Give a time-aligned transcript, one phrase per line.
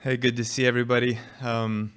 [0.00, 1.18] Hey, good to see everybody.
[1.42, 1.92] Um,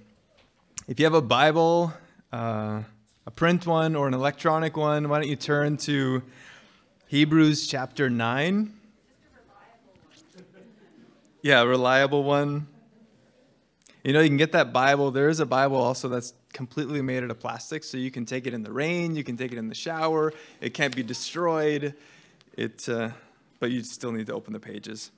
[0.88, 1.94] if you have a Bible,
[2.33, 2.81] uh,
[3.27, 6.24] a print one or an electronic one, why don't you turn to
[7.10, 8.74] Hebrews chapter 9?
[11.44, 12.66] Yeah, reliable one.
[14.04, 15.12] You know, you can get that Bible.
[15.12, 18.48] There is a Bible also that's completely made out of plastic, so you can take
[18.48, 20.34] it in the rain, you can take it in the shower.
[20.59, 21.94] It can't be destroyed.
[22.58, 23.12] It, uh,
[23.59, 25.12] but you still need to open the pages.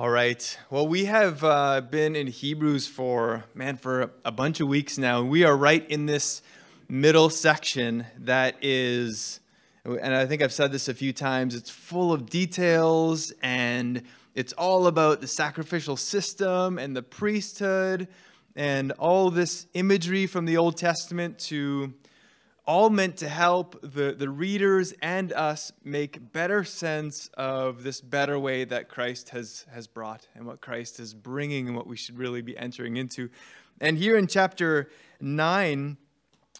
[0.00, 0.58] All right.
[0.70, 5.22] Well, we have uh, been in Hebrews for, man, for a bunch of weeks now.
[5.22, 6.40] We are right in this
[6.88, 9.40] middle section that is,
[9.84, 14.02] and I think I've said this a few times, it's full of details and
[14.34, 18.08] it's all about the sacrificial system and the priesthood
[18.56, 21.92] and all this imagery from the Old Testament to
[22.66, 28.38] all meant to help the, the readers and us make better sense of this better
[28.38, 32.18] way that Christ has, has brought and what Christ is bringing and what we should
[32.18, 33.30] really be entering into.
[33.80, 35.96] And here in chapter 9,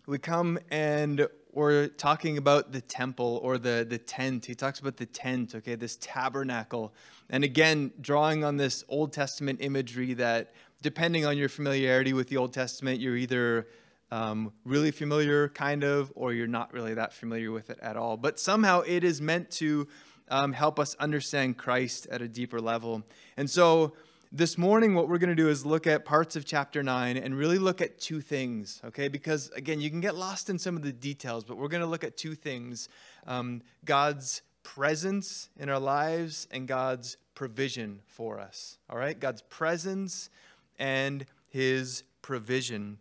[0.06, 4.46] we come and we're talking about the temple or the, the tent.
[4.46, 6.92] He talks about the tent, okay, this tabernacle.
[7.28, 12.36] And again, drawing on this Old Testament imagery that, depending on your familiarity with the
[12.36, 13.66] Old Testament, you're either
[14.10, 18.16] um, really familiar, kind of, or you're not really that familiar with it at all.
[18.16, 19.88] But somehow it is meant to
[20.28, 23.02] um, help us understand Christ at a deeper level.
[23.36, 23.94] And so
[24.32, 27.36] this morning, what we're going to do is look at parts of chapter 9 and
[27.36, 29.08] really look at two things, okay?
[29.08, 31.88] Because again, you can get lost in some of the details, but we're going to
[31.88, 32.88] look at two things
[33.26, 39.18] um, God's presence in our lives and God's provision for us, all right?
[39.18, 40.30] God's presence
[40.78, 42.98] and his provision.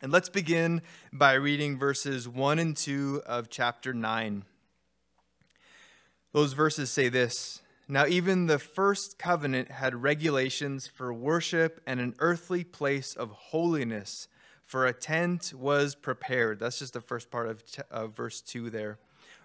[0.00, 0.82] And let's begin
[1.12, 4.44] by reading verses 1 and 2 of chapter 9.
[6.32, 12.14] Those verses say this Now, even the first covenant had regulations for worship and an
[12.20, 14.28] earthly place of holiness,
[14.64, 16.60] for a tent was prepared.
[16.60, 18.98] That's just the first part of, of verse 2 there.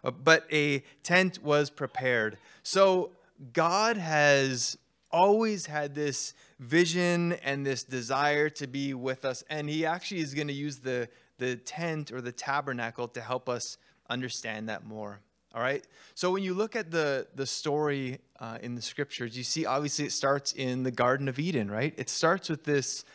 [0.03, 2.37] Uh, but a tent was prepared.
[2.61, 3.09] So,
[3.53, 4.77] God has
[5.13, 9.43] always had this vision and this desire to be with us.
[9.49, 11.07] And he actually is going to use the,
[11.37, 13.77] the tent or the tabernacle to help us
[14.09, 15.21] understand that more.
[15.55, 15.85] All right.
[16.15, 20.05] So when you look at the, the story uh, in the scriptures, you see obviously
[20.05, 21.93] it starts in the Garden of Eden, right?
[21.95, 23.05] It starts with this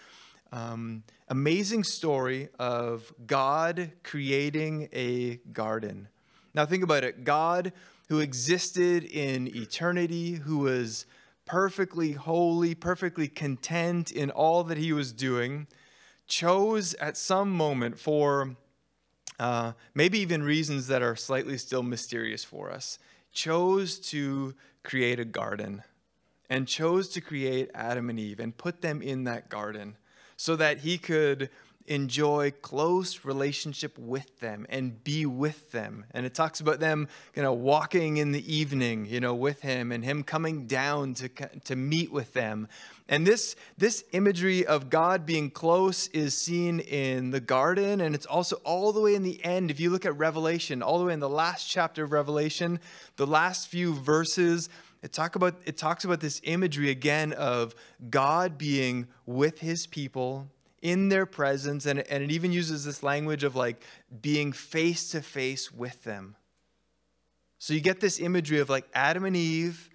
[0.52, 6.08] um, amazing story of God creating a garden.
[6.54, 7.72] Now think about it God
[8.08, 11.06] who existed in eternity, who was
[11.48, 15.66] perfectly holy, perfectly content in all that he was doing,
[16.26, 18.54] chose at some moment for
[19.40, 22.98] uh, maybe even reasons that are slightly still mysterious for us,
[23.32, 25.82] chose to create a garden
[26.50, 29.96] and chose to create Adam and Eve and put them in that garden
[30.36, 31.50] so that he could
[31.88, 36.04] enjoy close relationship with them and be with them.
[36.12, 39.90] And it talks about them, you know, walking in the evening, you know, with him
[39.90, 41.28] and him coming down to,
[41.64, 42.68] to meet with them.
[43.08, 48.26] And this, this imagery of God being close is seen in the garden, and it's
[48.26, 49.70] also all the way in the end.
[49.70, 52.80] If you look at Revelation, all the way in the last chapter of Revelation,
[53.16, 54.68] the last few verses,
[55.02, 57.74] it talk about it talks about this imagery again of
[58.10, 60.50] God being with his people
[60.82, 61.86] in their presence.
[61.86, 63.82] And, and it even uses this language of like
[64.22, 66.36] being face to face with them.
[67.58, 69.90] So you get this imagery of like Adam and Eve,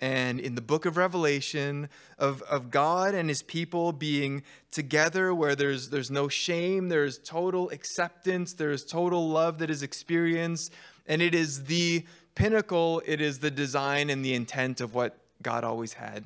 [0.00, 1.88] and in the book of Revelation,
[2.18, 7.70] of, of God and his people being together where there's, there's no shame, there's total
[7.70, 10.72] acceptance, there's total love that is experienced.
[11.06, 12.04] And it is the
[12.34, 16.24] pinnacle, it is the design and the intent of what God always had.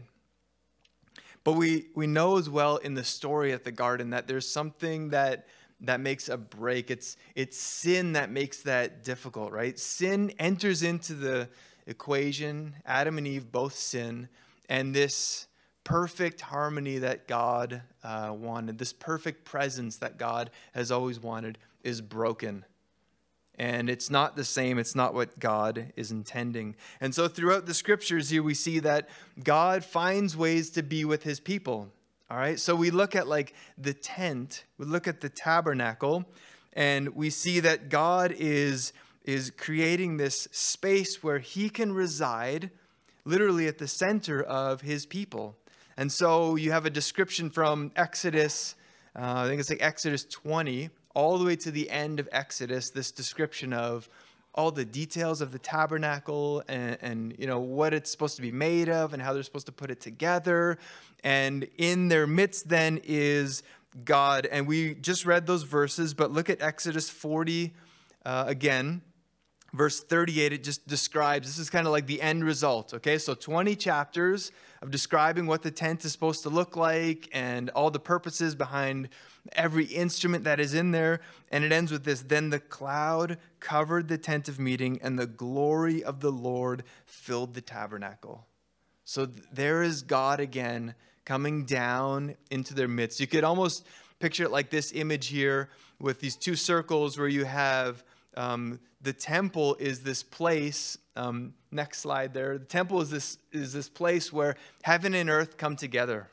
[1.42, 5.10] But we, we know as well in the story at the garden that there's something
[5.10, 5.46] that
[5.82, 6.90] that makes a break.
[6.90, 9.78] It's it's sin that makes that difficult, right?
[9.78, 11.48] Sin enters into the
[11.86, 12.74] equation.
[12.84, 14.28] Adam and Eve both sin,
[14.68, 15.46] and this
[15.82, 22.02] perfect harmony that God uh, wanted, this perfect presence that God has always wanted, is
[22.02, 22.64] broken
[23.60, 24.78] and it's not the same.
[24.78, 26.76] It's not what God is intending.
[26.98, 29.10] And so throughout the scriptures here, we see that
[29.44, 31.92] God finds ways to be with his people.
[32.30, 36.24] All right, so we look at like the tent, we look at the tabernacle,
[36.72, 42.70] and we see that God is, is creating this space where he can reside
[43.26, 45.54] literally at the center of his people.
[45.98, 48.74] And so you have a description from Exodus,
[49.14, 52.90] uh, I think it's like Exodus 20 all the way to the end of Exodus,
[52.90, 54.08] this description of
[54.54, 58.50] all the details of the tabernacle and, and you know what it's supposed to be
[58.50, 60.78] made of and how they're supposed to put it together.
[61.22, 63.62] And in their midst then is
[64.04, 64.46] God.
[64.46, 67.74] And we just read those verses, but look at Exodus 40
[68.24, 69.02] uh, again.
[69.72, 72.92] Verse 38, it just describes this is kind of like the end result.
[72.92, 74.50] Okay, so 20 chapters
[74.82, 79.08] of describing what the tent is supposed to look like and all the purposes behind
[79.52, 81.20] every instrument that is in there.
[81.50, 85.26] And it ends with this Then the cloud covered the tent of meeting, and the
[85.26, 88.46] glory of the Lord filled the tabernacle.
[89.04, 90.94] So there is God again
[91.24, 93.20] coming down into their midst.
[93.20, 93.86] You could almost
[94.20, 98.04] picture it like this image here with these two circles where you have
[98.36, 100.96] um, the temple is this place.
[101.16, 102.58] Um, next slide there.
[102.58, 106.28] The temple is this is this place where heaven and earth come together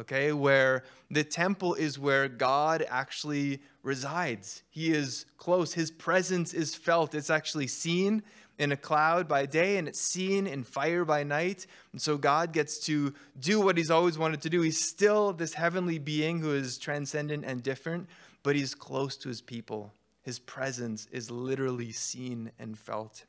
[0.00, 4.62] okay, where the temple is where God actually resides.
[4.70, 7.14] He is close, His presence is felt.
[7.14, 8.22] It's actually seen
[8.58, 11.66] in a cloud by day and it's seen in fire by night.
[11.92, 14.60] And so God gets to do what He's always wanted to do.
[14.60, 18.08] He's still this heavenly being who is transcendent and different,
[18.42, 19.92] but He's close to His people.
[20.22, 23.24] His presence is literally seen and felt.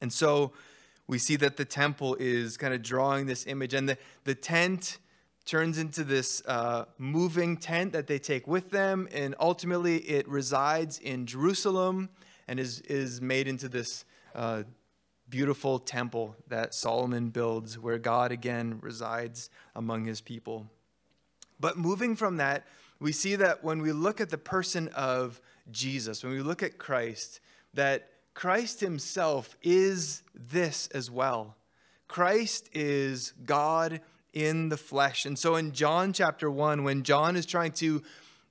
[0.00, 0.52] And so,
[1.06, 4.98] we see that the temple is kind of drawing this image, and the, the tent
[5.44, 10.98] turns into this uh, moving tent that they take with them, and ultimately it resides
[10.98, 12.08] in Jerusalem
[12.48, 14.04] and is, is made into this
[14.34, 14.62] uh,
[15.28, 20.66] beautiful temple that Solomon builds, where God again resides among his people.
[21.60, 22.66] But moving from that,
[23.00, 26.78] we see that when we look at the person of Jesus, when we look at
[26.78, 27.40] Christ,
[27.74, 31.56] that Christ himself is this as well.
[32.08, 34.00] Christ is God
[34.34, 35.24] in the flesh.
[35.24, 38.02] And so in John chapter 1, when John is trying to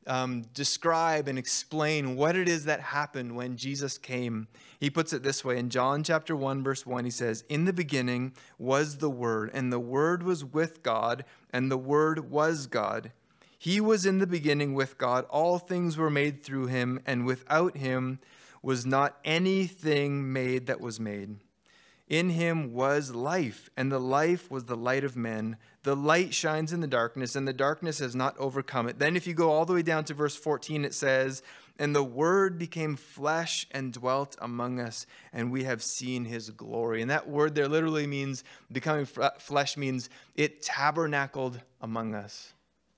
[0.07, 4.47] um, describe and explain what it is that happened when Jesus came,
[4.79, 7.73] he puts it this way in John chapter 1, verse 1, he says, In the
[7.73, 13.11] beginning was the Word, and the Word was with God, and the Word was God.
[13.57, 15.25] He was in the beginning with God.
[15.29, 18.19] All things were made through him, and without him
[18.61, 21.37] was not anything made that was made.
[22.13, 25.57] In him was life, and the life was the light of men.
[25.81, 28.99] The light shines in the darkness, and the darkness has not overcome it.
[28.99, 31.41] Then, if you go all the way down to verse 14, it says,
[31.79, 37.01] And the Word became flesh and dwelt among us, and we have seen his glory.
[37.01, 42.53] And that word there literally means becoming flesh, means it tabernacled among us.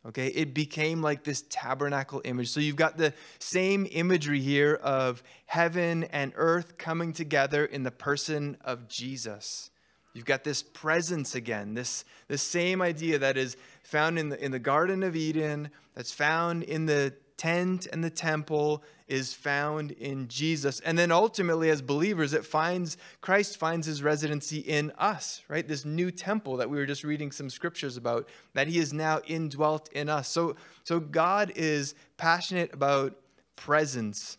[0.07, 2.49] Okay, it became like this tabernacle image.
[2.49, 7.91] So you've got the same imagery here of heaven and earth coming together in the
[7.91, 9.71] person of Jesus.
[10.13, 14.51] You've got this presence again, this, this same idea that is found in the, in
[14.51, 20.27] the Garden of Eden, that's found in the tent and the temple is found in
[20.27, 20.79] Jesus.
[20.79, 25.67] And then ultimately, as believers, it finds Christ finds his residency in us, right?
[25.67, 29.21] This new temple that we were just reading some scriptures about, that he is now
[29.27, 30.27] indwelt in us.
[30.27, 33.15] So, so God is passionate about
[33.55, 34.37] presence.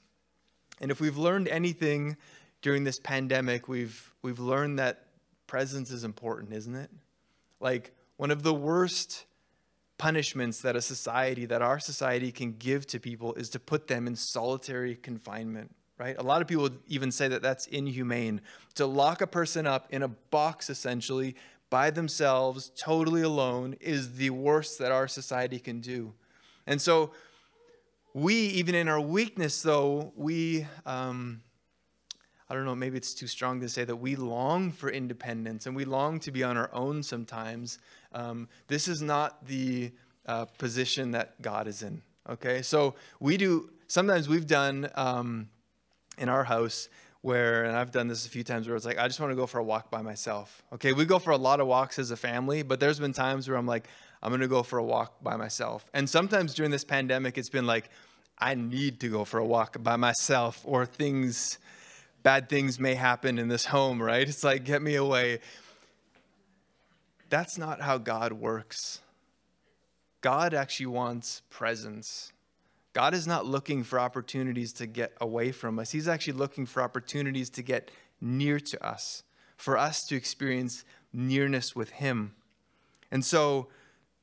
[0.80, 2.16] And if we've learned anything
[2.62, 5.04] during this pandemic, we've we've learned that
[5.46, 6.90] presence is important, isn't it?
[7.60, 9.26] Like one of the worst
[9.98, 14.06] punishments that a society, that our society can give to people is to put them
[14.06, 16.16] in solitary confinement, right?
[16.18, 18.40] A lot of people even say that that's inhumane.
[18.74, 21.34] To lock a person up in a box, essentially,
[21.70, 26.12] by themselves, totally alone, is the worst that our society can do.
[26.66, 27.12] And so,
[28.12, 31.42] we, even in our weakness, though, we, um,
[32.48, 35.74] I don't know, maybe it's too strong to say that we long for independence and
[35.74, 37.78] we long to be on our own sometimes.
[38.12, 39.90] Um, this is not the
[40.26, 42.02] uh, position that God is in.
[42.28, 45.48] Okay, so we do, sometimes we've done um,
[46.18, 46.88] in our house
[47.22, 49.36] where, and I've done this a few times where it's like, I just want to
[49.36, 50.62] go for a walk by myself.
[50.72, 53.48] Okay, we go for a lot of walks as a family, but there's been times
[53.48, 53.88] where I'm like,
[54.22, 55.84] I'm going to go for a walk by myself.
[55.94, 57.90] And sometimes during this pandemic, it's been like,
[58.38, 61.58] I need to go for a walk by myself or things
[62.26, 64.28] bad things may happen in this home, right?
[64.28, 65.38] It's like, get me away.
[67.28, 69.00] That's not how God works.
[70.22, 72.32] God actually wants presence.
[72.94, 75.92] God is not looking for opportunities to get away from us.
[75.92, 79.22] He's actually looking for opportunities to get near to us,
[79.56, 82.34] for us to experience nearness with Him.
[83.12, 83.68] And so,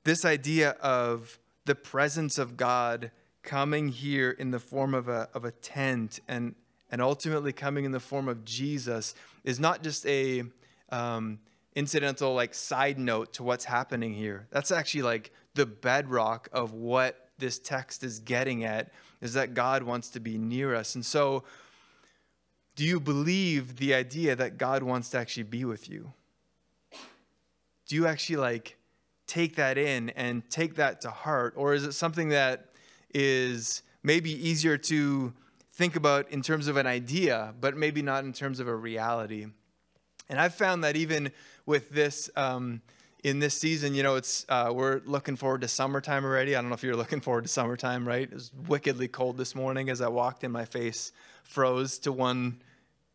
[0.03, 3.11] this idea of the presence of God
[3.43, 6.55] coming here in the form of a, of a tent and
[6.93, 10.43] and ultimately coming in the form of Jesus is not just a
[10.91, 11.39] um,
[11.75, 14.45] incidental like side note to what's happening here.
[14.51, 19.81] That's actually like the bedrock of what this text is getting at is that God
[19.81, 20.93] wants to be near us.
[20.93, 21.45] And so
[22.75, 26.13] Do you believe the idea that God wants to actually be with you?
[27.87, 28.77] Do you actually like
[29.27, 31.53] take that in and take that to heart?
[31.55, 32.69] Or is it something that
[33.13, 35.33] is maybe easier to
[35.73, 39.47] think about in terms of an idea, but maybe not in terms of a reality?
[40.29, 41.31] And I've found that even
[41.65, 42.81] with this, um,
[43.23, 46.55] in this season, you know, it's uh, we're looking forward to summertime already.
[46.55, 48.23] I don't know if you're looking forward to summertime, right?
[48.23, 50.51] It was wickedly cold this morning as I walked in.
[50.51, 51.13] My face
[51.43, 52.61] froze to one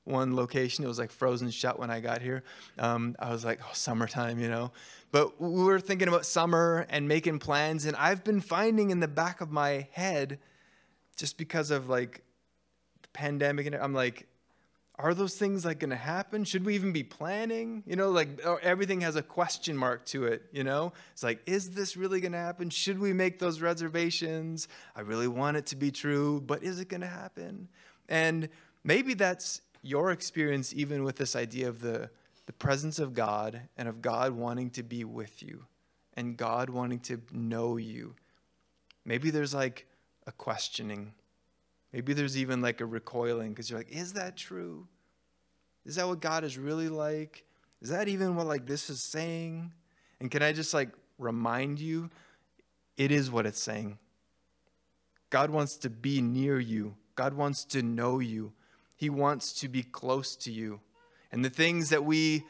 [0.05, 0.85] one location.
[0.85, 2.43] It was like frozen shut when I got here.
[2.79, 4.73] Um, I was like, oh, summertime, you know.
[5.13, 9.09] But we were thinking about summer and making plans, and I've been finding in the
[9.09, 10.39] back of my head,
[11.17, 12.23] just because of like
[13.13, 14.27] pandemic, and I'm like,
[14.99, 16.43] are those things like going to happen?
[16.45, 17.85] Should we even be planning?
[17.87, 20.93] You know, like oh, everything has a question mark to it, you know?
[21.13, 22.69] It's like, is this really going to happen?
[22.69, 24.67] Should we make those reservations?
[24.97, 27.69] I really want it to be true, but is it going to happen?
[28.09, 28.49] And
[28.83, 32.11] maybe that's your experience even with this idea of the,
[32.47, 35.65] the presence of God and of God wanting to be with you
[36.15, 38.17] and God wanting to know you.
[39.05, 39.87] Maybe there's like
[40.27, 41.13] a questioning
[41.99, 44.87] Maybe there's even like a recoiling because you're like, is that true?
[45.85, 47.45] Is that what God is really like?
[47.83, 49.73] Is that even what like this is saying?
[50.21, 52.09] And can I just like remind you,
[52.97, 53.99] it is what it's saying.
[55.31, 56.95] God wants to be near you.
[57.17, 58.53] God wants to know you.
[58.95, 60.79] He wants to be close to you.
[61.33, 62.45] And the things that we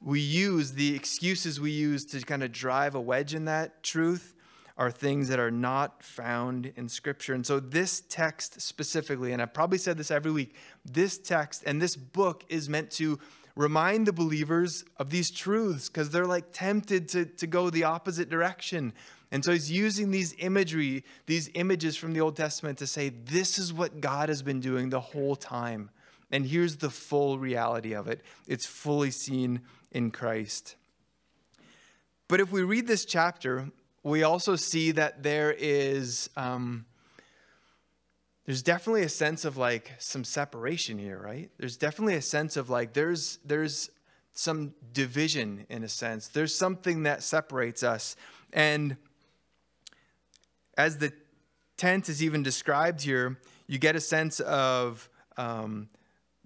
[0.00, 4.34] we use, the excuses we use to kind of drive a wedge in that truth,
[4.80, 7.34] are things that are not found in Scripture.
[7.34, 10.56] And so, this text specifically, and I've probably said this every week,
[10.86, 13.18] this text and this book is meant to
[13.54, 18.30] remind the believers of these truths because they're like tempted to, to go the opposite
[18.30, 18.94] direction.
[19.30, 23.58] And so he's using these imagery, these images from the Old Testament to say, this
[23.58, 25.90] is what God has been doing the whole time.
[26.32, 29.60] And here's the full reality of it it's fully seen
[29.92, 30.76] in Christ.
[32.28, 33.70] But if we read this chapter,
[34.02, 36.86] we also see that there is um,
[38.46, 41.50] there's definitely a sense of like some separation here right?
[41.58, 43.90] There's definitely a sense of like there's there's
[44.32, 46.28] some division in a sense.
[46.28, 48.16] There's something that separates us.
[48.52, 48.96] And
[50.78, 51.12] as the
[51.76, 55.88] tent is even described here you get a sense of um,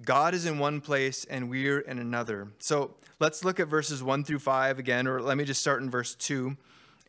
[0.05, 2.49] god is in one place and we're in another.
[2.59, 5.89] So let's look at verses 1 through 5 again or let me just start in
[5.89, 6.57] verse 2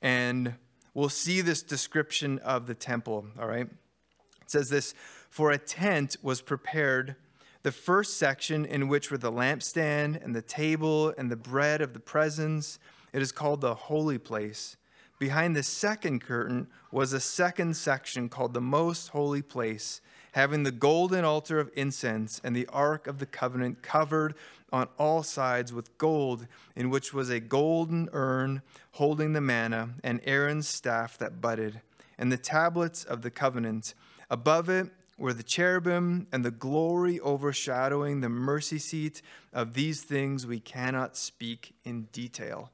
[0.05, 0.53] and
[0.93, 3.65] we'll see this description of the temple, all right?
[3.65, 4.93] It says this
[5.31, 7.15] For a tent was prepared,
[7.63, 11.93] the first section in which were the lampstand and the table and the bread of
[11.93, 12.77] the presence.
[13.13, 14.77] It is called the holy place.
[15.17, 20.01] Behind the second curtain was a second section called the most holy place,
[20.33, 24.35] having the golden altar of incense and the ark of the covenant covered
[24.75, 30.19] on all sides with gold, in which was a golden urn holding the manna, and
[30.25, 31.81] Aaron's staff that budded,
[32.17, 33.93] and the tablets of the covenant.
[34.29, 39.21] Above it were the cherubim and the glory overshadowing the mercy seat.
[39.53, 42.71] Of these things we cannot speak in detail.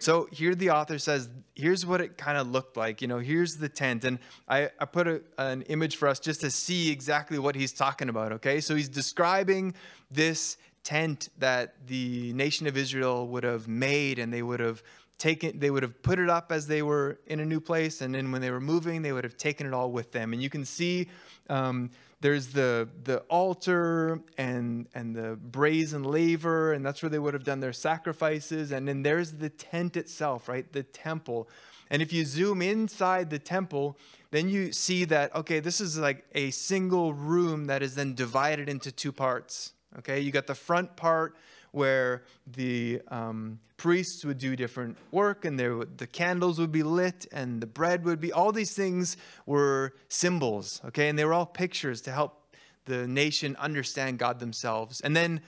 [0.00, 3.00] So here the author says, here's what it kind of looked like.
[3.00, 4.04] You know, here's the tent.
[4.04, 4.18] And
[4.48, 8.08] I, I put a, an image for us just to see exactly what he's talking
[8.08, 8.60] about, okay?
[8.60, 9.74] So he's describing
[10.10, 14.82] this tent that the nation of Israel would have made and they would have
[15.18, 18.14] taken they would have put it up as they were in a new place and
[18.14, 20.32] then when they were moving they would have taken it all with them.
[20.32, 21.08] And you can see
[21.48, 27.34] um, there's the the altar and and the brazen laver and that's where they would
[27.34, 28.72] have done their sacrifices.
[28.72, 30.70] And then there's the tent itself right?
[30.72, 31.48] The temple.
[31.90, 33.96] And if you zoom inside the temple
[34.30, 38.68] then you see that okay this is like a single room that is then divided
[38.68, 41.36] into two parts Okay, you got the front part
[41.74, 47.26] where the um, priests would do different work and there the candles would be lit
[47.32, 51.08] and the bread would be all these things were symbols okay?
[51.08, 55.00] And they were all pictures to help the nation understand god themselves.
[55.00, 55.40] And then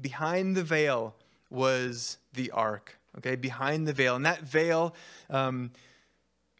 [0.00, 1.14] behind the veil
[1.48, 3.36] was the ark okay?
[3.36, 4.16] Behind the veil.
[4.16, 4.94] And that veil
[5.28, 5.70] um,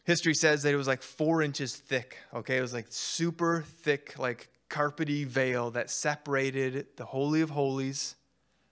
[0.05, 2.59] history says that it was like four inches thick okay?
[2.59, 8.17] It was like super thick like carpety veil that separated the Holy of Holies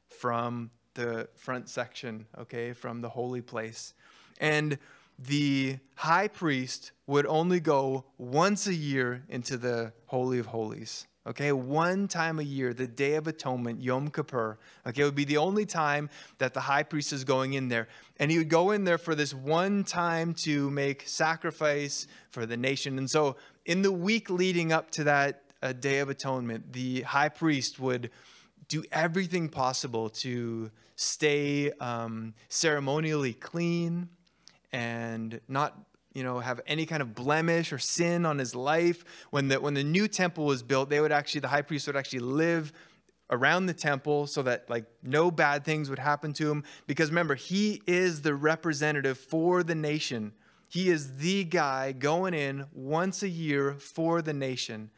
[0.09, 3.95] from the front section, okay, from the holy place.
[4.41, 4.79] And
[5.19, 11.07] the high priest would only go once a year into the Holy of Holies.
[11.27, 14.59] Okay, one time a year, the Day of Atonement, Yom Kippur.
[14.87, 17.89] Okay, it would be the only time that the high priest is going in there.
[18.19, 22.57] And he would go in there for this one time to make sacrifice for the
[22.57, 22.97] nation.
[22.97, 23.37] And so,
[23.67, 28.11] in the week leading up to that a Day of Atonement, the high priest would
[28.69, 34.09] do everything possible to stay um, ceremonially clean
[34.73, 35.79] and not
[36.13, 39.05] you know have any kind of blemish or sin on his life.
[39.31, 41.97] When the when the new temple was built they would actually the high priest would
[41.97, 42.73] actually live
[43.31, 46.65] around the temple so that like no bad things would happen to him.
[46.87, 50.33] Because remember he is the representative for the nation.
[50.71, 54.91] He is the guy going in once a year for the nation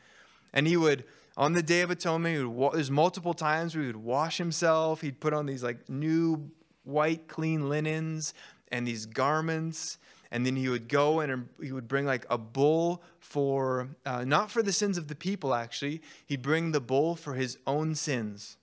[0.52, 1.04] and he would
[1.36, 5.00] on the day of atonement would, there's multiple times where he would wash himself.
[5.00, 6.50] He'd put on these like new
[6.84, 8.34] white clean linens
[8.68, 9.98] and these garments.
[10.32, 14.50] And then he would go and he would bring like a bull for uh, not
[14.50, 16.02] for the sins of the people actually.
[16.26, 18.56] He'd bring the bull for his own sins.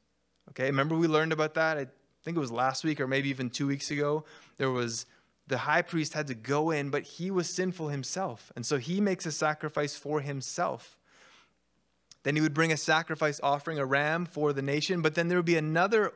[0.50, 1.78] Okay remember we learned about that?
[1.78, 1.88] I
[2.24, 4.24] think it was last week or maybe even two weeks ago.
[4.58, 5.06] There was
[5.48, 8.52] the high priest had to go in but he was sinful himself.
[8.56, 10.97] And so he makes a sacrifice for himself
[12.28, 15.38] then he would bring a sacrifice offering a ram for the nation but then there
[15.38, 16.14] would be another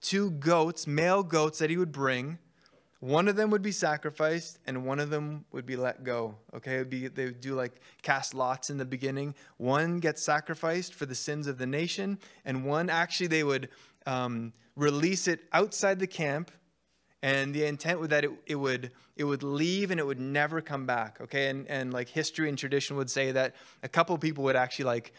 [0.00, 2.38] two goats male goats that he would bring
[3.00, 6.34] one of them would be sacrificed and one of them would be let go.
[6.54, 9.34] Okay, be, they would do like cast lots in the beginning.
[9.56, 13.70] One gets sacrificed for the sins of the nation, and one actually they would
[14.04, 16.50] um, release it outside the camp.
[17.22, 20.60] And the intent was that it, it would it would leave and it would never
[20.60, 21.18] come back.
[21.22, 24.86] Okay, and and like history and tradition would say that a couple people would actually
[24.86, 25.12] like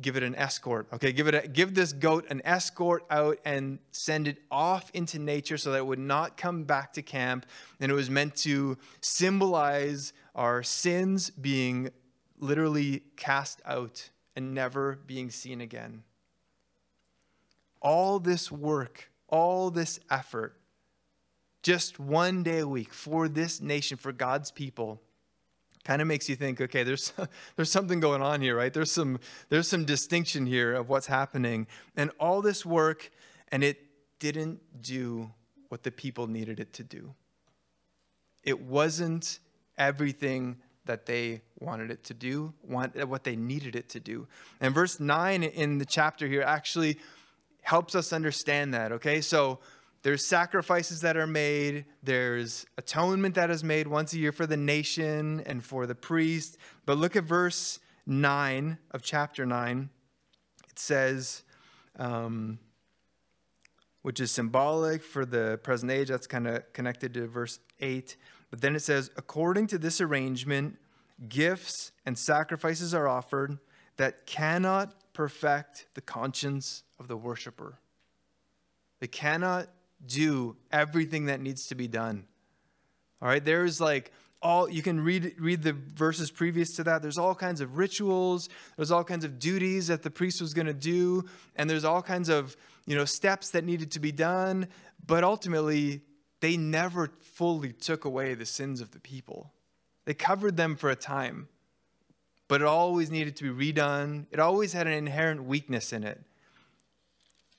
[0.00, 0.88] give it an escort.
[0.92, 5.18] Okay, give it a, give this goat an escort out and send it off into
[5.18, 7.46] nature so that it would not come back to camp.
[7.80, 11.90] And it was meant to symbolize our sins being
[12.38, 16.02] literally cast out and never being seen again.
[17.80, 20.58] All this work, all this effort,
[21.62, 25.00] just one day a week for this nation, for God's people
[25.86, 27.12] kind of makes you think okay there's
[27.56, 28.74] there's something going on here right?
[28.74, 31.68] There's some there's some distinction here of what's happening.
[31.96, 33.10] And all this work
[33.52, 33.78] and it
[34.18, 35.30] didn't do
[35.68, 37.14] what the people needed it to do.
[38.42, 39.38] It wasn't
[39.78, 44.26] everything that they wanted it to do want, what they needed it to do.
[44.60, 46.98] And verse 9 in the chapter here actually
[47.62, 49.20] helps us understand that okay?
[49.20, 49.60] So
[50.06, 51.84] there's sacrifices that are made.
[52.00, 56.58] There's atonement that is made once a year for the nation and for the priest.
[56.84, 59.90] But look at verse 9 of chapter 9.
[60.70, 61.42] It says,
[61.98, 62.60] um,
[64.02, 66.06] which is symbolic for the present age.
[66.06, 68.16] That's kind of connected to verse 8.
[68.48, 70.78] But then it says, according to this arrangement,
[71.28, 73.58] gifts and sacrifices are offered
[73.96, 77.80] that cannot perfect the conscience of the worshiper.
[79.00, 79.68] They cannot
[80.04, 82.24] do everything that needs to be done.
[83.22, 87.02] All right, there's like all you can read read the verses previous to that.
[87.02, 90.66] There's all kinds of rituals, there's all kinds of duties that the priest was going
[90.66, 91.24] to do,
[91.56, 92.56] and there's all kinds of,
[92.86, 94.68] you know, steps that needed to be done,
[95.06, 96.02] but ultimately
[96.40, 99.52] they never fully took away the sins of the people.
[100.04, 101.48] They covered them for a time,
[102.46, 104.26] but it always needed to be redone.
[104.30, 106.20] It always had an inherent weakness in it.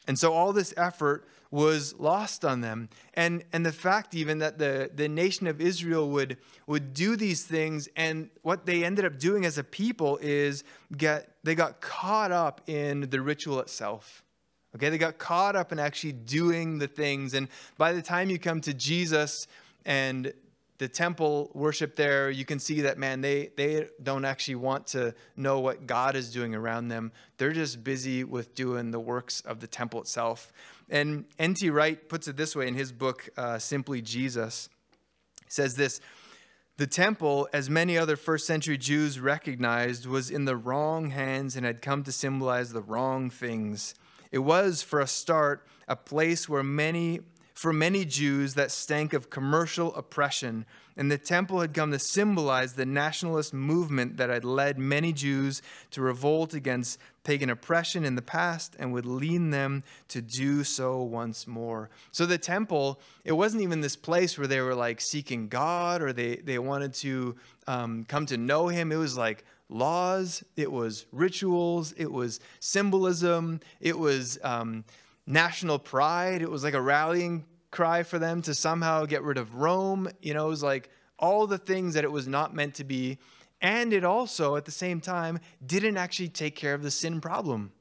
[0.08, 2.89] And so all this effort was lost on them.
[3.13, 7.43] And, and the fact even that the, the nation of Israel would, would do these
[7.43, 10.63] things and what they ended up doing as a people is
[10.95, 14.23] get, they got caught up in the ritual itself.
[14.75, 17.33] Okay, they got caught up in actually doing the things.
[17.33, 19.47] And by the time you come to Jesus
[19.86, 20.33] and
[20.79, 25.15] the temple worship there, you can see that, man, they, they don't actually want to
[25.35, 27.11] know what God is doing around them.
[27.37, 30.53] They're just busy with doing the works of the temple itself.
[30.89, 31.69] And N.T.
[31.71, 34.69] Wright puts it this way in his book, uh, Simply Jesus.
[35.45, 35.99] He says this
[36.77, 41.65] The temple, as many other first century Jews recognized, was in the wrong hands and
[41.65, 43.95] had come to symbolize the wrong things.
[44.31, 47.21] It was, for a start, a place where many
[47.57, 50.63] for many Jews that stank of commercial oppression,
[50.95, 55.63] and the temple had come to symbolize the nationalist movement that had led many Jews
[55.89, 61.01] to revolt against pagan oppression in the past and would lead them to do so
[61.01, 61.89] once more.
[62.11, 66.13] So the temple, it wasn't even this place where they were like seeking God or
[66.13, 68.91] they, they wanted to um, come to know Him.
[68.91, 74.83] It was like, laws, it was rituals, it was symbolism, it was um,
[75.27, 76.41] national pride.
[76.41, 80.09] It was like a rallying cry for them to somehow get rid of Rome.
[80.21, 83.19] You know, it was like all the things that it was not meant to be.
[83.61, 87.71] And it also, at the same time, didn't actually take care of the sin problem.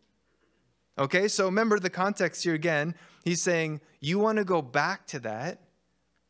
[0.98, 2.94] Okay, so remember the context here again.
[3.24, 5.61] He's saying, You want to go back to that?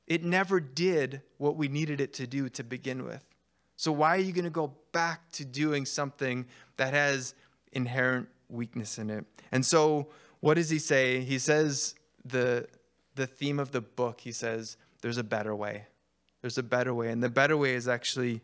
[0.06, 3.24] It never did what we needed it to do to begin with.
[3.76, 7.34] So why are you going to go back to doing something that has
[7.72, 9.24] inherent weakness in it.
[9.52, 10.08] And so,
[10.46, 11.22] what does he say?
[11.22, 12.68] He says the
[13.16, 14.20] the theme of the book.
[14.20, 15.86] He says there's a better way.
[16.40, 18.42] There's a better way, and the better way is actually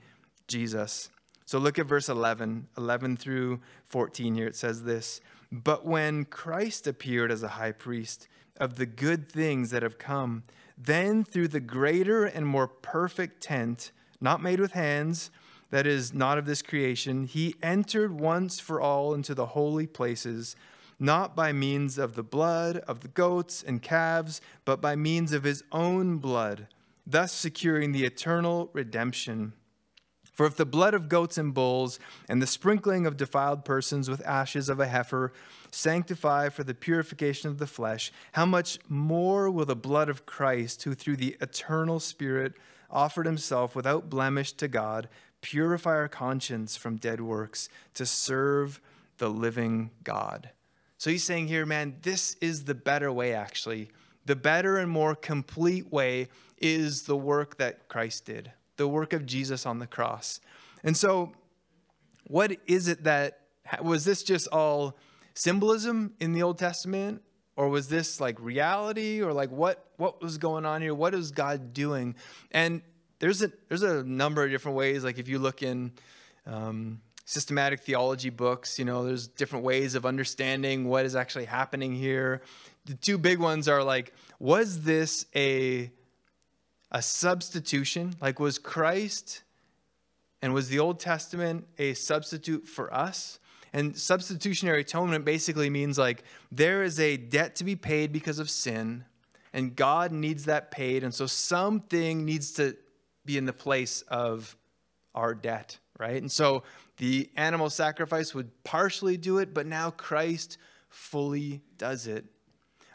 [0.49, 1.11] Jesus.
[1.45, 4.49] So look at verse 11, 11 through 14 here.
[4.49, 5.21] It says this
[5.53, 10.43] But when Christ appeared as a high priest of the good things that have come,
[10.77, 15.31] then through the greater and more perfect tent, not made with hands,
[15.71, 20.57] that is not of this creation, he entered once for all into the holy places,
[21.03, 25.43] not by means of the blood of the goats and calves, but by means of
[25.43, 26.69] his own blood,
[27.05, 29.53] thus securing the eternal redemption.
[30.33, 34.27] For if the blood of goats and bulls and the sprinkling of defiled persons with
[34.27, 35.33] ashes of a heifer
[35.73, 40.85] sanctify for the purification of the flesh, how much more will the blood of Christ,
[40.85, 42.55] who through the eternal Spirit
[42.91, 45.09] offered himself without blemish to God,
[45.41, 48.81] purify our conscience from dead works to serve
[49.19, 50.51] the living God?
[51.03, 53.91] So he's saying here, man, this is the better way, actually.
[54.25, 59.27] The better and more complete way is the work that Christ did the work of
[59.27, 60.39] Jesus on the cross.
[60.85, 61.33] And so,
[62.29, 63.41] what is it that
[63.83, 64.97] was this just all
[65.35, 67.21] symbolism in the Old Testament?
[67.57, 69.21] Or was this like reality?
[69.21, 70.95] Or like what what was going on here?
[70.95, 72.15] What is God doing?
[72.53, 72.81] And
[73.19, 75.03] there's a there's a number of different ways.
[75.03, 75.91] Like if you look in
[76.47, 81.95] um, systematic theology books, you know, there's different ways of understanding what is actually happening
[81.95, 82.43] here.
[82.85, 85.91] The two big ones are like, was this a
[86.93, 88.15] a substitution?
[88.21, 89.43] Like, was Christ
[90.43, 93.39] and was the Old Testament a substitute for us?
[93.73, 98.51] And substitutionary atonement basically means like there is a debt to be paid because of
[98.51, 99.07] sin,
[99.55, 101.03] and God needs that paid.
[101.03, 102.77] And so something needs to
[103.25, 104.55] be in the place of
[105.15, 106.21] our debt, right?
[106.21, 106.65] And so
[106.99, 112.25] the animal sacrifice would partially do it, but now Christ fully does it.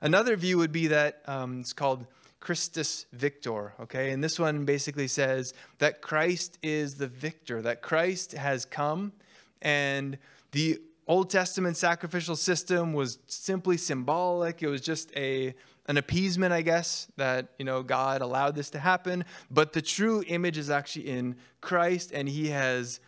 [0.02, 2.06] Another view would be that um, it's called
[2.40, 4.12] Christus Victor, okay?
[4.12, 9.12] And this one basically says that Christ is the victor, that Christ has come,
[9.62, 10.18] and
[10.52, 14.62] the Old Testament sacrificial system was simply symbolic.
[14.62, 15.56] It was just a
[15.90, 19.24] an appeasement, I guess, that you know God allowed this to happen.
[19.50, 23.00] But the true image is actually in Christ, and He has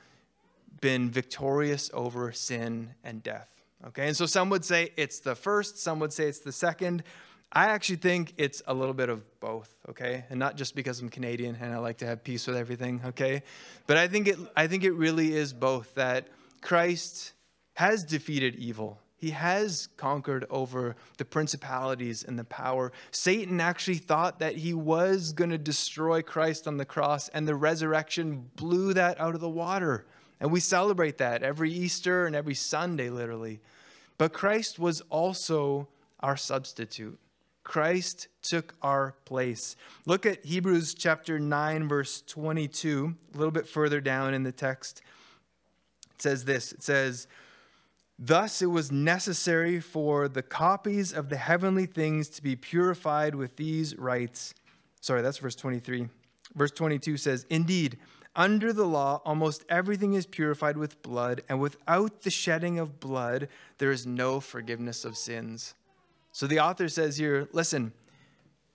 [0.82, 3.50] been victorious over sin and death.
[3.88, 7.04] Okay, and so some would say it's the first, some would say it's the second.
[7.52, 10.26] I actually think it's a little bit of both, okay?
[10.30, 13.42] And not just because I'm Canadian and I like to have peace with everything, okay?
[13.88, 16.28] But I think it I think it really is both that
[16.62, 17.34] Christ
[17.74, 19.00] has defeated evil.
[19.16, 22.92] He has conquered over the principalities and the power.
[23.12, 27.56] Satan actually thought that he was going to destroy Christ on the cross, and the
[27.56, 30.06] resurrection blew that out of the water.
[30.40, 33.60] And we celebrate that every Easter and every Sunday, literally.
[34.18, 35.88] But Christ was also
[36.20, 37.20] our substitute.
[37.64, 39.76] Christ took our place.
[40.06, 45.02] Look at Hebrews chapter 9, verse 22, a little bit further down in the text.
[46.16, 47.28] It says this It says,
[48.18, 53.56] Thus it was necessary for the copies of the heavenly things to be purified with
[53.56, 54.54] these rites.
[55.00, 56.10] Sorry, that's verse 23.
[56.56, 57.98] Verse 22 says, Indeed,
[58.40, 63.50] under the law, almost everything is purified with blood, and without the shedding of blood,
[63.80, 65.74] there is no forgiveness of sins.
[66.32, 67.92] So the author says here listen,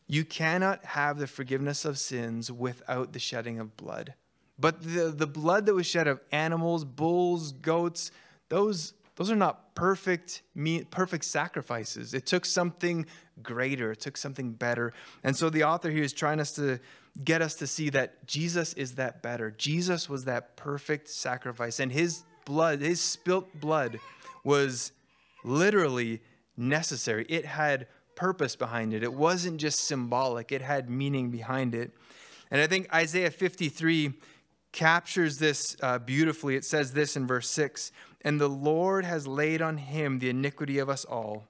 [0.07, 4.13] you cannot have the forgiveness of sins without the shedding of blood.
[4.59, 8.11] But the, the blood that was shed of animals, bulls, goats,
[8.51, 10.43] those, those are not perfect,
[10.91, 12.15] perfect sacrifices.
[12.15, 13.07] It took something
[13.43, 14.93] greater, it took something better.
[15.23, 16.81] And so the author here is trying us to
[17.23, 19.53] get us to see that Jesus is that better.
[19.53, 24.01] Jesus was that perfect sacrifice, and his blood, his spilt blood,
[24.43, 24.93] was
[25.45, 26.21] literally
[26.57, 27.25] necessary.
[27.29, 29.03] It had purpose behind it.
[29.03, 31.93] It wasn't just symbolic, it had meaning behind it.
[32.51, 34.13] And I think Isaiah 53
[34.73, 36.57] captures this uh, beautifully.
[36.57, 37.93] It says this in verse 6
[38.25, 41.47] And the Lord has laid on him the iniquity of us all.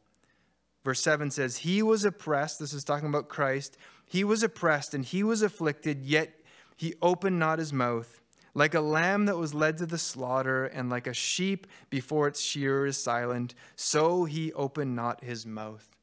[0.84, 2.58] Verse 7 says, He was oppressed.
[2.58, 3.78] This is talking about Christ.
[4.04, 6.40] He was oppressed and he was afflicted, yet
[6.76, 8.20] he opened not his mouth.
[8.54, 12.40] Like a lamb that was led to the slaughter, and like a sheep before its
[12.40, 15.96] shearer is silent, so he opened not his mouth.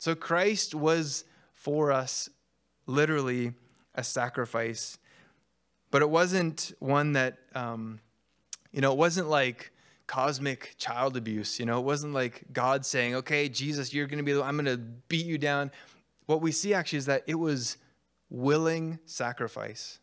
[0.00, 2.28] So Christ was for us
[2.86, 3.52] literally
[3.94, 4.98] a sacrifice,
[5.92, 8.00] but it wasn't one that, um,
[8.72, 9.70] you know, it wasn't like
[10.06, 11.58] cosmic child abuse.
[11.58, 14.66] You know, it wasn't like God saying, okay, Jesus, you're going to be, I'm going
[14.66, 15.70] to beat you down.
[16.26, 17.76] What we see actually is that it was
[18.30, 19.98] willing sacrifice.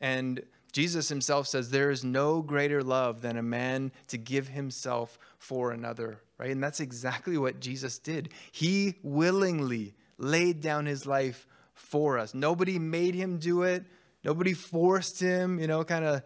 [0.00, 0.42] And
[0.72, 5.72] Jesus himself says, There is no greater love than a man to give himself for
[5.72, 6.50] another, right?
[6.50, 8.30] And that's exactly what Jesus did.
[8.52, 12.34] He willingly laid down his life for us.
[12.34, 13.84] Nobody made him do it,
[14.24, 16.22] nobody forced him, you know, kind of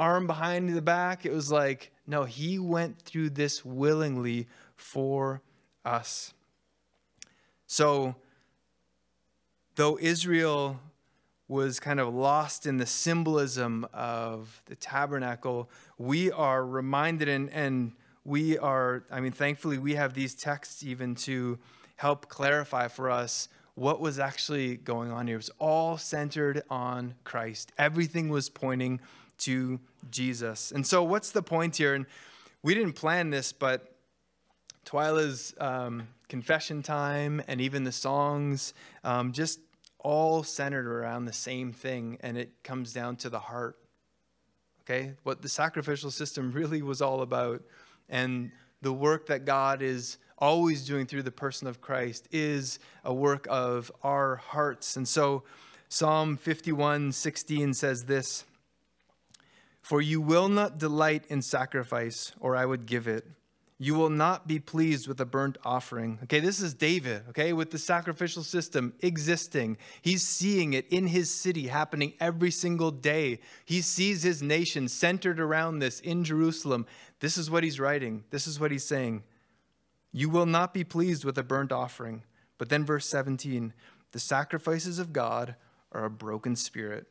[0.00, 1.26] arm behind the back.
[1.26, 5.42] It was like, no, he went through this willingly for
[5.84, 6.32] us.
[7.66, 8.16] So,
[9.76, 10.80] though Israel
[11.46, 17.92] was kind of lost in the symbolism of the tabernacle, we are reminded and, and
[18.24, 21.58] we are, I mean, thankfully, we have these texts even to
[21.96, 25.36] help clarify for us what was actually going on here.
[25.36, 29.00] It was all centered on Christ, everything was pointing
[29.40, 30.72] to Jesus.
[30.72, 31.94] And so, what's the point here?
[31.94, 32.06] And
[32.62, 33.94] we didn't plan this, but
[34.84, 38.74] Twyla's um, confession time and even the songs
[39.04, 39.60] um, just
[39.98, 43.76] all centered around the same thing, and it comes down to the heart.
[44.82, 45.12] Okay?
[45.22, 47.62] What the sacrificial system really was all about,
[48.08, 48.50] and
[48.82, 53.46] the work that God is always doing through the person of Christ is a work
[53.50, 54.96] of our hearts.
[54.96, 55.44] And so,
[55.88, 58.44] Psalm 51 16 says this
[59.80, 63.26] For you will not delight in sacrifice, or I would give it.
[63.78, 66.18] You will not be pleased with a burnt offering.
[66.24, 69.78] Okay, this is David, okay, with the sacrificial system existing.
[70.02, 73.40] He's seeing it in his city happening every single day.
[73.64, 76.84] He sees his nation centered around this in Jerusalem.
[77.20, 78.24] This is what he's writing.
[78.28, 79.22] This is what he's saying.
[80.12, 82.24] You will not be pleased with a burnt offering.
[82.58, 83.72] But then, verse 17
[84.12, 85.54] the sacrifices of God
[85.92, 87.06] are a broken spirit,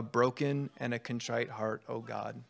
[0.00, 2.42] a broken and a contrite heart, O God.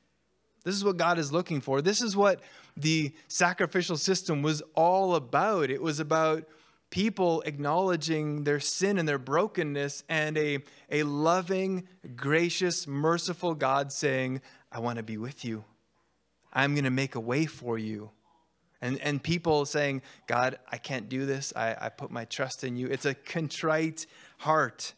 [0.65, 1.83] This is what God is looking for.
[1.83, 2.41] This is what
[2.77, 5.69] the sacrificial system was all about.
[5.69, 6.45] It was about
[6.91, 10.59] people acknowledging their sin and their brokenness, and a,
[10.91, 15.65] a loving, gracious, merciful God saying, I want to be with you.
[16.53, 18.11] I'm going to make a way for you.
[18.81, 21.53] And, and people saying, God, I can't do this.
[21.57, 22.87] I, I put my trust in you.
[22.87, 24.07] It's a contrite
[24.39, 24.95] heart.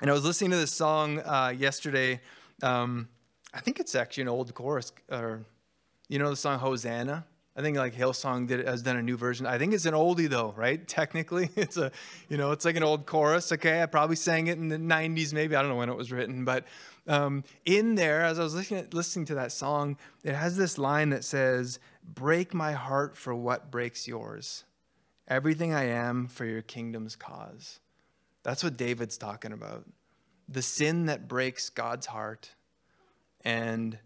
[0.00, 2.20] And I was listening to this song uh, yesterday.
[2.62, 3.08] Um,
[3.54, 5.40] I think it's actually an old chorus, or
[6.08, 7.24] you know the song Hosanna.
[7.56, 9.46] I think like Hillsong did has done a new version.
[9.46, 10.86] I think it's an oldie though, right?
[10.88, 11.90] Technically, it's a
[12.28, 13.52] you know it's like an old chorus.
[13.52, 16.12] Okay, I probably sang it in the '90s, maybe I don't know when it was
[16.12, 16.64] written, but
[17.08, 21.08] um, in there, as I was listening listening to that song, it has this line
[21.10, 24.64] that says, "Break my heart for what breaks yours,
[25.26, 27.80] everything I am for your kingdom's cause."
[28.46, 29.84] That's what David's talking about.
[30.48, 32.48] The sin that breaks God's heart
[33.44, 33.98] and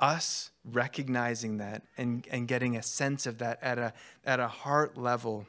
[0.00, 3.92] us recognizing that and, and getting a sense of that at a,
[4.24, 5.46] at a heart level.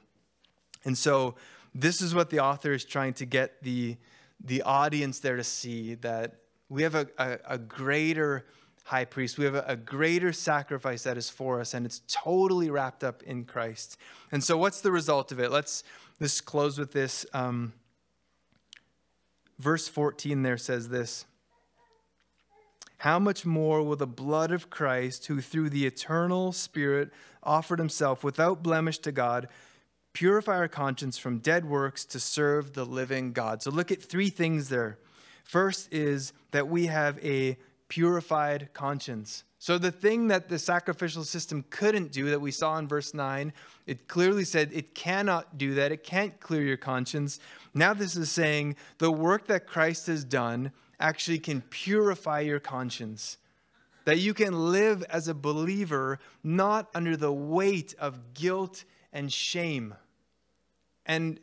[0.86, 1.34] And so,
[1.74, 3.98] this is what the author is trying to get the,
[4.44, 6.36] the audience there to see that
[6.70, 8.46] we have a, a, a greater
[8.84, 12.70] high priest, we have a, a greater sacrifice that is for us, and it's totally
[12.70, 13.98] wrapped up in Christ.
[14.32, 15.50] And so, what's the result of it?
[15.52, 15.84] Let's,
[16.20, 17.26] let's close with this.
[17.34, 17.74] Um,
[19.60, 21.26] verse 14 there says this
[23.00, 27.12] how much more will the blood of Christ, who through the eternal Spirit
[27.43, 29.48] offered himself without blemish to God,
[30.13, 33.62] purify our conscience from dead works to serve the living God?
[33.62, 34.98] So look at three things there.
[35.43, 39.43] First is that we have a purified conscience.
[39.60, 43.52] So the thing that the sacrificial system couldn't do that we saw in verse 9,
[43.88, 45.91] it clearly said it cannot do that.
[45.91, 47.39] It can't clear your conscience.
[47.74, 53.38] Now this is saying the work that Christ has done actually can purify your conscience.
[54.06, 59.96] That you can live as a believer not under the weight of guilt and shame.
[61.06, 61.39] And,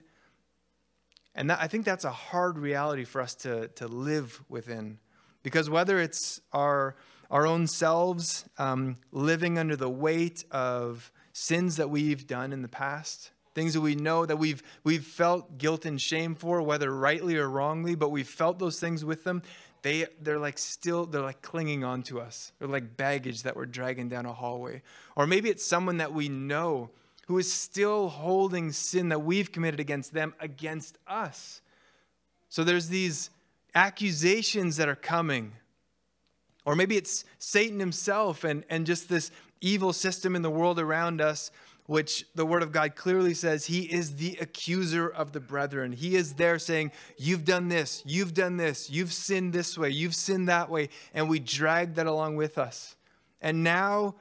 [1.35, 4.99] and that, I think that's a hard reality for us to, to live within.
[5.43, 6.97] Because whether it's our,
[7.35, 12.69] our own selves um, living under the weight of sins that we've done in the
[12.69, 17.37] past, things that we know that we've, we've felt guilt and shame for, whether rightly
[17.37, 19.43] or wrongly, but we've felt those things with them.
[19.83, 22.53] They, they're like still, they're like clinging on to us.
[22.59, 24.83] They're like baggage that we're dragging down a hallway.
[25.17, 26.91] Or maybe it's someone that we know
[27.27, 31.61] who is still holding sin that we've committed against them against us.
[32.49, 33.31] So there's these
[33.75, 35.55] accusations that are coming.
[36.65, 41.21] Or maybe it's Satan himself and, and just this evil system in the world around
[41.21, 41.51] us
[41.87, 45.93] which the Word of God clearly says he is the accuser of the brethren.
[45.93, 50.15] He is there saying, You've done this, you've done this, you've sinned this way, you've
[50.15, 52.97] sinned that way, and we drag that along with us.
[53.43, 54.15] And now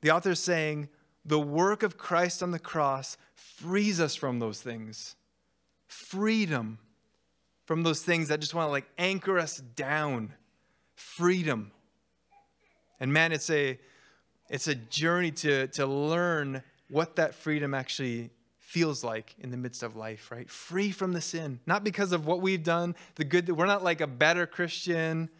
[0.00, 0.88] the author is saying,
[1.26, 5.14] The work of Christ on the cross frees us from those things.
[5.86, 6.78] Freedom.
[7.66, 10.32] from those things that just want to like anchor us down.
[10.98, 11.70] Freedom.
[12.98, 13.78] And man, it's a
[14.50, 19.84] it's a journey to to learn what that freedom actually feels like in the midst
[19.84, 20.50] of life, right?
[20.50, 23.84] Free from the sin, not because of what we've done, the good that we're not
[23.84, 25.30] like a better Christian.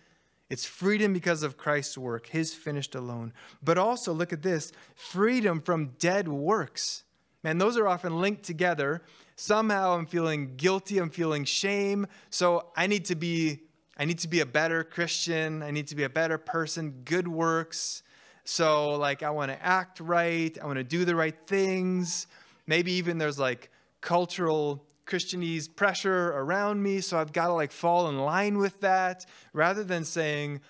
[0.49, 3.33] It's freedom because of Christ's work, his finished alone.
[3.61, 7.03] But also, look at this freedom from dead works.
[7.43, 9.03] Man, those are often linked together.
[9.35, 12.07] Somehow I'm feeling guilty, I'm feeling shame.
[12.31, 13.68] So I need to be
[13.99, 17.27] I need to be a better Christian, I need to be a better person, good
[17.27, 18.03] works.
[18.45, 22.27] So like I want to act right, I want to do the right things.
[22.67, 28.09] Maybe even there's like cultural Christianese pressure around me, so I've got to like fall
[28.09, 30.61] in line with that rather than saying,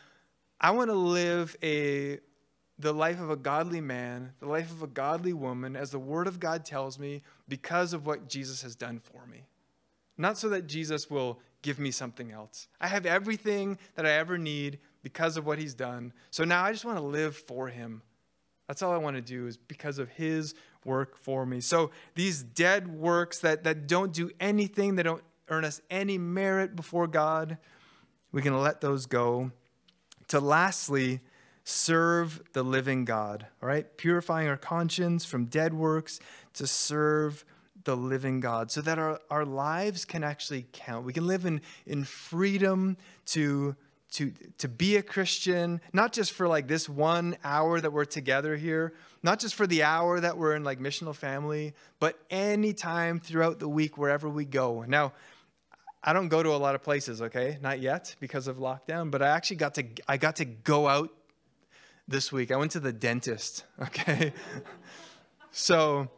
[0.61, 2.21] I want to live a
[2.79, 6.29] the life of a godly man, the life of a godly woman, as the Word
[6.29, 9.43] of God tells me, because of what Jesus has done for me.
[10.17, 12.69] Not so that Jesus will give me something else.
[12.81, 16.13] I have everything that I ever need because of what He's done.
[16.31, 18.03] So now I just want to live for Him.
[18.67, 21.61] That's all I want to do is because of His work for me.
[21.61, 26.77] So these dead works that, that don't do anything, that don't earn us any merit
[26.77, 27.59] before God,
[28.33, 29.51] we can let those go.
[30.29, 31.21] To lastly,
[31.65, 33.97] serve the living God, all right?
[33.97, 36.21] Purifying our conscience from dead works
[36.55, 37.45] to serve
[37.89, 41.07] the living God so that our, our lives can actually count.
[41.07, 42.99] We can live in, in freedom
[43.29, 43.77] to
[44.13, 48.57] to, to be a Christian, not just for like this one hour that we're together
[48.57, 53.59] here, not just for the hour that we're in like missional family, but anytime throughout
[53.59, 54.83] the week, wherever we go.
[54.89, 55.13] Now,
[56.03, 57.59] I don't go to a lot of places, okay?
[57.61, 61.11] Not yet because of lockdown, but I actually got to I got to go out
[62.07, 62.51] this week.
[62.51, 64.33] I went to the dentist, okay?
[65.51, 66.09] so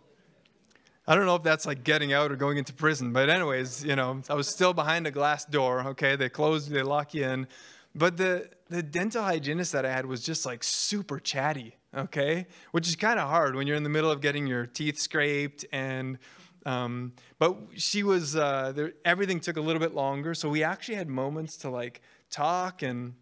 [1.11, 3.97] I don't know if that's like getting out or going into prison, but anyways, you
[3.97, 6.15] know, I was still behind a glass door, okay?
[6.15, 7.49] They close, they lock you in.
[7.97, 12.47] But the, the dental hygienist that I had was just like super chatty, okay?
[12.71, 15.67] Which is kind of hard when you're in the middle of getting your teeth scraped
[15.73, 16.17] and
[16.65, 20.95] um, but she was uh, there, everything took a little bit longer so we actually
[20.95, 23.15] had moments to like talk and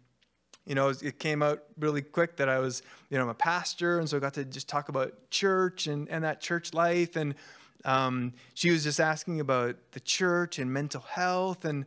[0.67, 3.97] you know it came out really quick that i was you know i'm a pastor
[3.97, 7.33] and so i got to just talk about church and, and that church life and
[7.85, 11.85] um, she was just asking about the church and mental health and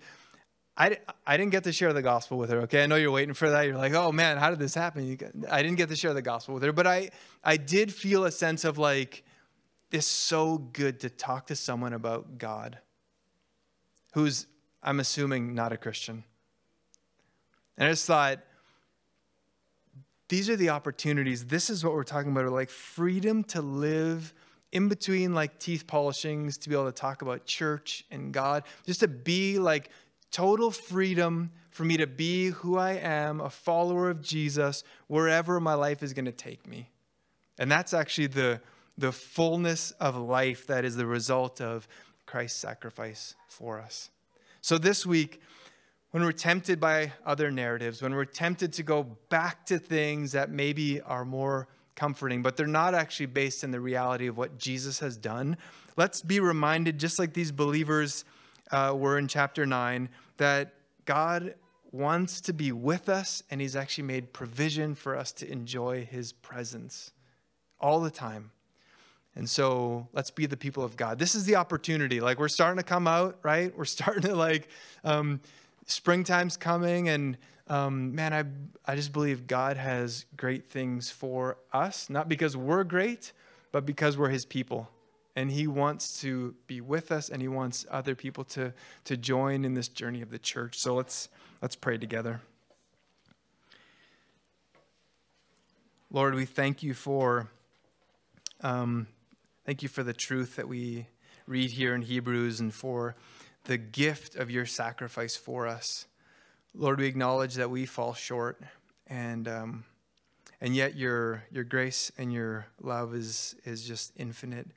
[0.77, 2.63] I, I didn't get to share the gospel with her.
[2.63, 3.67] Okay, I know you're waiting for that.
[3.67, 5.19] You're like, oh man, how did this happen?
[5.51, 7.11] I didn't get to share the gospel with her, but I
[7.45, 9.23] I did feel a sense of like,
[9.91, 12.79] it's so good to talk to someone about God,
[14.15, 14.47] who's
[14.83, 16.25] I'm assuming not a Christian.
[17.77, 18.39] And I just thought,
[20.29, 21.47] these are the opportunities.
[21.47, 24.33] This is what we're talking about, like freedom to live
[24.73, 29.01] in between like teeth polishings to be able to talk about church and God, just
[29.01, 29.91] to be like
[30.31, 35.75] total freedom for me to be who I am, a follower of Jesus, wherever my
[35.75, 36.91] life is going to take me.
[37.59, 38.61] And that's actually the,
[38.99, 41.87] the fullness of life that is the result of
[42.27, 44.11] Christ's sacrifice for us.
[44.63, 45.41] So this week,
[46.13, 50.51] when we're tempted by other narratives, when we're tempted to go back to things that
[50.51, 54.99] maybe are more comforting, but they're not actually based in the reality of what Jesus
[55.01, 55.57] has done,
[55.97, 58.25] let's be reminded, just like these believers
[58.71, 60.75] uh, were in chapter 9 that
[61.05, 61.55] God
[61.91, 66.33] wants to be with us and He's actually made provision for us to enjoy His
[66.33, 67.13] presence
[67.81, 68.51] all the time.
[69.35, 71.19] And so let's be the people of God.
[71.19, 72.21] This is the opportunity.
[72.21, 73.77] Like we're starting to come out, right?
[73.77, 74.69] We're starting to like,
[75.05, 75.41] um,
[75.87, 77.37] springtime's coming, and
[77.69, 78.45] um, man, I
[78.91, 83.33] I just believe God has great things for us, not because we're great,
[83.71, 84.89] but because we're His people.
[85.35, 89.65] And he wants to be with us and he wants other people to, to join
[89.65, 90.79] in this journey of the church.
[90.79, 91.31] So let's
[91.63, 92.43] let's pray together.
[96.11, 97.49] Lord we thank you for
[98.61, 99.07] um,
[99.65, 101.07] thank you for the truth that we
[101.47, 103.17] read here in hebrews and for
[103.65, 106.07] the gift of your sacrifice for us
[106.75, 108.61] lord we acknowledge that we fall short
[109.07, 109.85] and um,
[110.61, 114.69] and yet your your grace and your love is is just infinite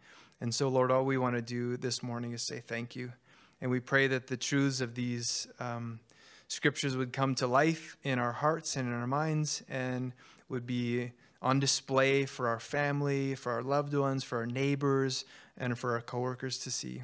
[0.42, 3.14] and so, Lord, all we want to do this morning is say thank you.
[3.62, 6.00] And we pray that the truths of these um,
[6.48, 10.12] scriptures would come to life in our hearts and in our minds and
[10.50, 11.12] would be
[11.42, 15.26] on display for our family, for our loved ones, for our neighbors,
[15.58, 17.04] and for our coworkers to see.